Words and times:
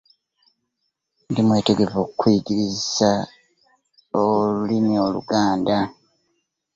Ndi 1.29 1.41
mwetegefu 1.47 1.97
okkuyigiriza 2.05 3.11
olulimi 4.21 4.93
oluganda. 5.05 5.77